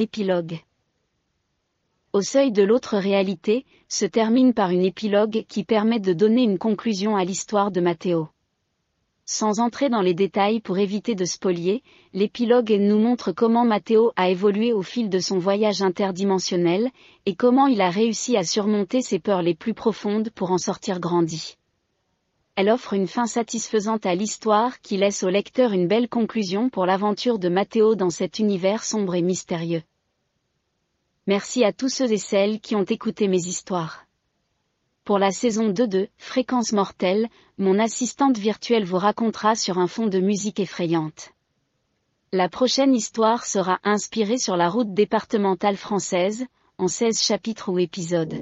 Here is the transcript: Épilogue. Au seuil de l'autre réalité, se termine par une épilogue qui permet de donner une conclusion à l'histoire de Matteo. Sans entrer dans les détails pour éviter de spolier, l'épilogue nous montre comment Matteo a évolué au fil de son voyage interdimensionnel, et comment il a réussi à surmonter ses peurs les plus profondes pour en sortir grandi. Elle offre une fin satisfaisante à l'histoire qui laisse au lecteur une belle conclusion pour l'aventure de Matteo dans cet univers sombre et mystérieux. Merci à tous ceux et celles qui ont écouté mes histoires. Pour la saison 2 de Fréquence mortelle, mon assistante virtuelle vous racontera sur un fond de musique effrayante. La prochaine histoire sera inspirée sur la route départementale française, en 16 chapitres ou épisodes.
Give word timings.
Épilogue. 0.00 0.60
Au 2.14 2.22
seuil 2.22 2.52
de 2.52 2.62
l'autre 2.62 2.96
réalité, 2.96 3.66
se 3.86 4.06
termine 4.06 4.54
par 4.54 4.70
une 4.70 4.86
épilogue 4.86 5.44
qui 5.46 5.62
permet 5.62 6.00
de 6.00 6.14
donner 6.14 6.42
une 6.42 6.56
conclusion 6.56 7.16
à 7.16 7.24
l'histoire 7.26 7.70
de 7.70 7.82
Matteo. 7.82 8.30
Sans 9.26 9.60
entrer 9.60 9.90
dans 9.90 10.00
les 10.00 10.14
détails 10.14 10.60
pour 10.60 10.78
éviter 10.78 11.14
de 11.14 11.26
spolier, 11.26 11.82
l'épilogue 12.14 12.72
nous 12.80 12.98
montre 12.98 13.32
comment 13.32 13.66
Matteo 13.66 14.12
a 14.16 14.30
évolué 14.30 14.72
au 14.72 14.80
fil 14.80 15.10
de 15.10 15.18
son 15.18 15.38
voyage 15.38 15.82
interdimensionnel, 15.82 16.88
et 17.26 17.34
comment 17.34 17.66
il 17.66 17.82
a 17.82 17.90
réussi 17.90 18.38
à 18.38 18.42
surmonter 18.42 19.02
ses 19.02 19.18
peurs 19.18 19.42
les 19.42 19.54
plus 19.54 19.74
profondes 19.74 20.30
pour 20.30 20.50
en 20.50 20.56
sortir 20.56 20.98
grandi. 20.98 21.58
Elle 22.56 22.68
offre 22.68 22.92
une 22.92 23.06
fin 23.06 23.26
satisfaisante 23.26 24.04
à 24.04 24.14
l'histoire 24.14 24.80
qui 24.80 24.96
laisse 24.96 25.22
au 25.22 25.28
lecteur 25.28 25.72
une 25.72 25.88
belle 25.88 26.08
conclusion 26.08 26.68
pour 26.68 26.84
l'aventure 26.84 27.38
de 27.38 27.48
Matteo 27.48 27.94
dans 27.94 28.10
cet 28.10 28.38
univers 28.38 28.84
sombre 28.84 29.14
et 29.14 29.22
mystérieux. 29.22 29.82
Merci 31.30 31.62
à 31.62 31.72
tous 31.72 31.88
ceux 31.88 32.10
et 32.10 32.18
celles 32.18 32.58
qui 32.58 32.74
ont 32.74 32.82
écouté 32.82 33.28
mes 33.28 33.46
histoires. 33.46 34.04
Pour 35.04 35.20
la 35.20 35.30
saison 35.30 35.68
2 35.68 35.86
de 35.86 36.08
Fréquence 36.18 36.72
mortelle, 36.72 37.28
mon 37.56 37.78
assistante 37.78 38.36
virtuelle 38.36 38.84
vous 38.84 38.98
racontera 38.98 39.54
sur 39.54 39.78
un 39.78 39.86
fond 39.86 40.08
de 40.08 40.18
musique 40.18 40.58
effrayante. 40.58 41.30
La 42.32 42.48
prochaine 42.48 42.96
histoire 42.96 43.44
sera 43.44 43.78
inspirée 43.84 44.38
sur 44.38 44.56
la 44.56 44.68
route 44.68 44.92
départementale 44.92 45.76
française, 45.76 46.46
en 46.78 46.88
16 46.88 47.22
chapitres 47.22 47.68
ou 47.68 47.78
épisodes. 47.78 48.34